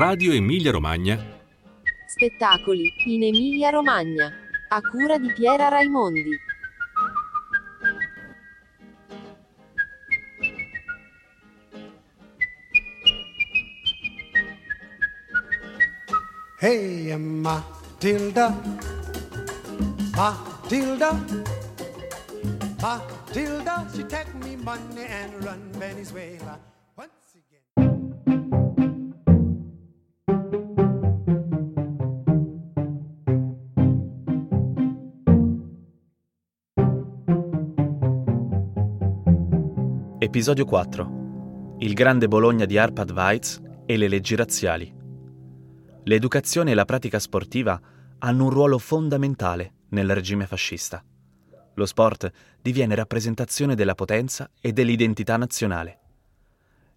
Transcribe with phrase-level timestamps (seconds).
[0.00, 1.22] Radio Emilia Romagna.
[2.06, 4.32] Spettacoli in Emilia Romagna.
[4.68, 6.40] A cura di Piera Raimondi.
[16.60, 18.58] Hey, Matilda,
[20.16, 21.24] Matilda,
[22.80, 26.69] Matilda, she take me money and run Venezuela.
[40.30, 41.76] Episodio 4.
[41.80, 44.94] Il grande Bologna di Arpad Weitz e le leggi razziali.
[46.04, 47.80] L'educazione e la pratica sportiva
[48.18, 51.02] hanno un ruolo fondamentale nel regime fascista.
[51.74, 52.30] Lo sport
[52.62, 55.98] diviene rappresentazione della potenza e dell'identità nazionale.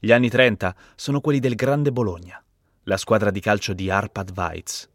[0.00, 2.42] Gli anni 30 sono quelli del grande Bologna,
[2.82, 4.90] la squadra di calcio di Arpad Weitz,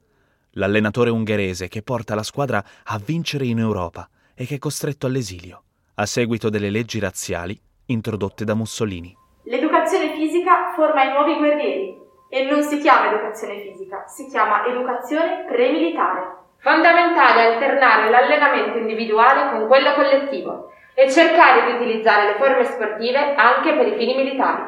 [0.55, 5.63] l'allenatore ungherese che porta la squadra a vincere in Europa e che è costretto all'esilio
[5.93, 9.15] a seguito delle leggi razziali introdotte da Mussolini.
[9.43, 11.97] L'educazione fisica forma i nuovi guerrieri
[12.29, 16.33] e non si chiama educazione fisica, si chiama educazione premilitare.
[16.57, 23.73] Fondamentale alternare l'allenamento individuale con quello collettivo e cercare di utilizzare le forme sportive anche
[23.73, 24.63] per i fini militari.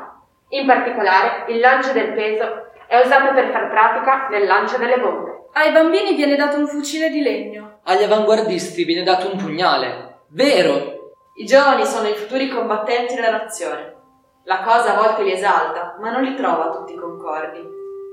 [0.49, 5.47] In particolare, il lancio del peso è usato per far pratica nel lancio delle bombe.
[5.53, 7.79] Ai bambini viene dato un fucile di legno.
[7.83, 10.19] Agli avanguardisti viene dato un pugnale.
[10.29, 11.06] Vero!
[11.39, 13.93] I giovani sono i futuri combattenti della nazione.
[14.45, 17.63] La cosa a volte li esalta, ma non li trova tutti concordi.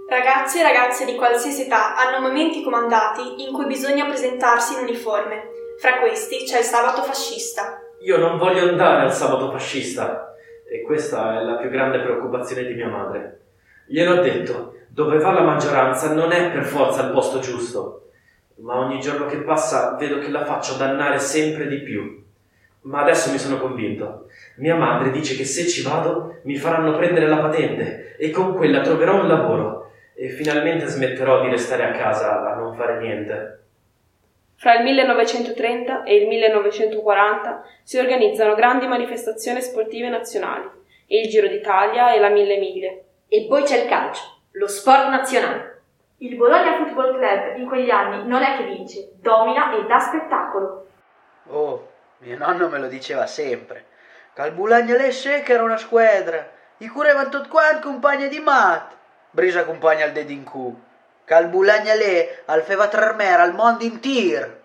[0.06, 5.42] Ragazzi e ragazze di qualsiasi età hanno momenti comandati in cui bisogna presentarsi in uniforme.
[5.80, 7.80] Fra questi c'è il sabato fascista.
[8.02, 10.34] Io non voglio andare al sabato fascista
[10.70, 13.40] e questa è la più grande preoccupazione di mia madre.
[13.88, 18.10] Gliel'ho detto, dove va la maggioranza non è per forza il posto giusto,
[18.56, 22.22] ma ogni giorno che passa vedo che la faccio dannare sempre di più.
[22.84, 24.28] Ma adesso mi sono convinto.
[24.56, 28.80] Mia madre dice che se ci vado mi faranno prendere la patente e con quella
[28.80, 33.60] troverò un lavoro e finalmente smetterò di restare a casa a non fare niente.
[34.56, 40.68] Fra il 1930 e il 1940 si organizzano grandi manifestazioni sportive nazionali,
[41.06, 42.92] il Giro d'Italia e la Mille Miglia.
[43.28, 45.82] E poi c'è il calcio, lo sport nazionale.
[46.18, 50.86] Il Bologna Football Club in quegli anni non è che vince, domina e dà spettacolo.
[51.48, 53.86] Oh, mio nonno me lo diceva sempre.
[54.32, 56.50] Che il Bologna Lesse che era una squadra.
[56.78, 58.92] I curevano tutti quanti compagni di mat.
[59.30, 60.80] Brisa compagna al dedin cu.
[61.24, 64.62] Che il Bologna le al feva trarmera al mondo in tir.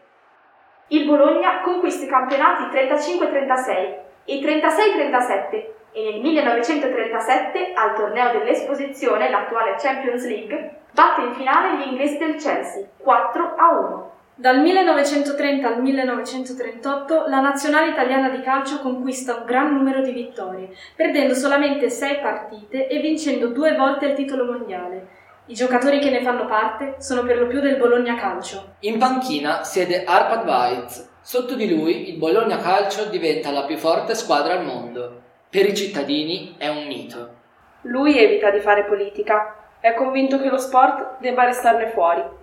[0.87, 9.75] Il Bologna conquista i campionati 35-36 e 36-37 e nel 1937, al torneo dell'Esposizione, l'attuale
[9.77, 14.11] Champions League, batte in finale gli inglesi del Chelsea 4 a 1.
[14.39, 20.69] Dal 1930 al 1938 la nazionale italiana di calcio conquista un gran numero di vittorie,
[20.95, 25.07] perdendo solamente sei partite e vincendo due volte il titolo mondiale.
[25.47, 28.75] I giocatori che ne fanno parte sono per lo più del Bologna Calcio.
[28.79, 31.09] In panchina siede Arpad Weitz.
[31.19, 35.21] Sotto di lui il Bologna Calcio diventa la più forte squadra al mondo.
[35.49, 37.35] Per i cittadini è un mito.
[37.81, 42.38] Lui evita di fare politica, è convinto che lo sport debba restarne fuori.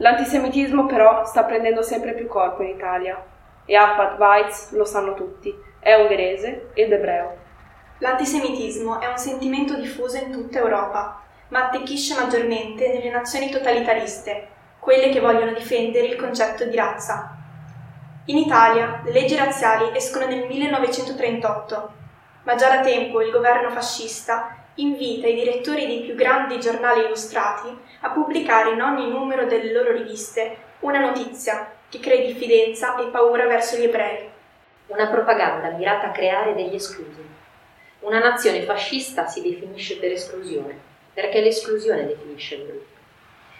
[0.00, 3.22] L'antisemitismo però sta prendendo sempre più corpo in Italia
[3.66, 7.36] e Arpad Weitz, lo sanno tutti, è ungherese ed ebreo.
[7.98, 15.10] L'antisemitismo è un sentimento diffuso in tutta Europa, ma attecchisce maggiormente nelle nazioni totalitariste, quelle
[15.10, 17.36] che vogliono difendere il concetto di razza.
[18.24, 21.92] In Italia le leggi razziali escono nel 1938,
[22.42, 27.76] ma già da tempo il governo fascista invita i direttori dei più grandi giornali illustrati
[28.00, 33.46] a pubblicare in ogni numero delle loro riviste una notizia che crei diffidenza e paura
[33.46, 34.28] verso gli ebrei.
[34.86, 37.28] Una propaganda mirata a creare degli esclusi.
[38.00, 40.78] Una nazione fascista si definisce per esclusione,
[41.12, 42.98] perché l'esclusione definisce il gruppo.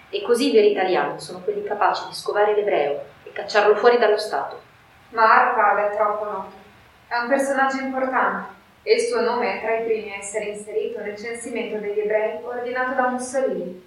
[0.08, 4.16] E così i veri italiani sono quelli capaci di scovare l'ebreo e cacciarlo fuori dallo
[4.16, 4.60] Stato.
[5.10, 6.52] Ma Arpad è troppo noto.
[7.06, 11.00] È un personaggio importante e il suo nome è tra i primi a essere inserito
[11.00, 13.86] nel censimento degli ebrei ordinato da Mussolini.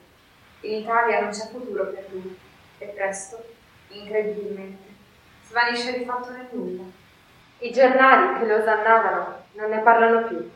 [0.62, 2.38] In Italia non c'è futuro per lui
[2.78, 3.44] e presto,
[3.90, 4.92] incredibilmente,
[5.48, 6.84] svanisce di fatto nel nulla.
[7.60, 10.50] I giornali che lo osannavano non ne parlano più.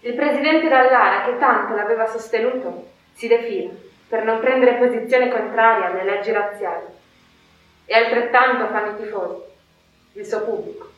[0.00, 3.70] Il presidente Dall'Ara, che tanto l'aveva sostenuto, si defila
[4.08, 6.86] per non prendere posizione contraria alle leggi razziali.
[7.86, 9.42] E altrettanto fanno i tifosi,
[10.12, 10.93] il suo pubblico.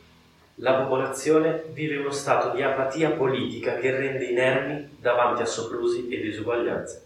[0.59, 6.19] La popolazione vive uno stato di apatia politica che rende inermi davanti a soprusi e
[6.19, 7.05] disuguaglianze.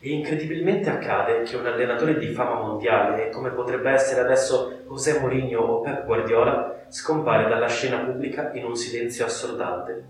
[0.00, 5.60] E incredibilmente accade che un allenatore di fama mondiale, come potrebbe essere adesso José Mourinho
[5.60, 10.04] o Pep Guardiola, scompare dalla scena pubblica in un silenzio assordante.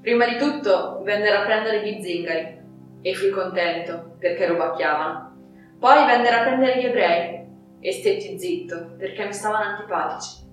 [0.00, 2.56] Prima di tutto vennero a prendere gli zingari
[3.02, 5.38] e fui contento perché rubacchiavano.
[5.76, 7.44] Poi vennero a prendere gli ebrei
[7.80, 10.50] e stetti zitto perché mi stavano antipatici.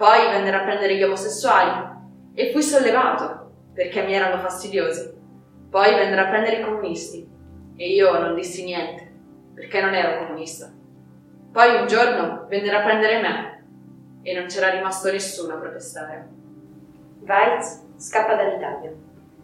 [0.00, 1.98] Poi vennero a prendere gli omosessuali
[2.32, 5.12] e fui sollevato perché mi erano fastidiosi.
[5.68, 7.28] Poi vennero a prendere i comunisti
[7.76, 9.12] e io non dissi niente
[9.52, 10.72] perché non ero comunista.
[11.52, 13.64] Poi un giorno vennero a prendere me
[14.22, 16.28] e non c'era rimasto nessuno a protestare.
[17.20, 18.94] Weitz scappa dall'Italia.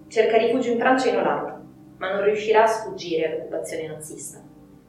[0.08, 1.60] Cerca rifugio in Francia e in Olanda,
[1.98, 4.40] ma non riuscirà a sfuggire all'occupazione nazista.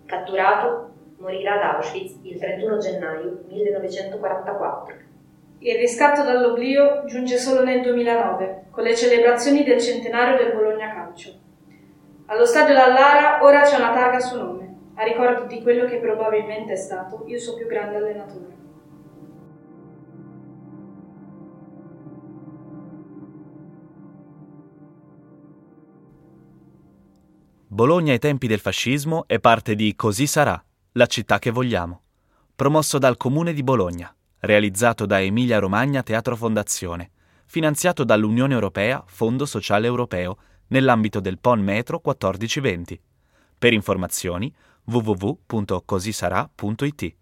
[0.06, 5.07] Catturato, morirà ad Auschwitz il 31 gennaio 1944.
[5.60, 11.34] Il riscatto dall'oblio giunge solo nel 2009, con le celebrazioni del centenario del Bologna Calcio.
[12.28, 15.98] Allo stadio Dallara ora c'è una targa a suo nome, a ricordo di quello che
[15.98, 18.56] probabilmente è stato il suo più grande allenatore.
[27.68, 30.64] Bologna ai tempi del fascismo è parte di Così sarà,
[30.94, 32.02] la città che vogliamo,
[32.56, 37.12] promosso dal Comune di Bologna, realizzato da Emilia Romagna Teatro Fondazione,
[37.46, 40.38] finanziato dall'Unione Europea Fondo Sociale Europeo
[40.68, 43.02] nell'ambito del PON Metro 1420.
[43.58, 44.54] Per informazioni
[44.84, 47.16] www.cosisarà.it.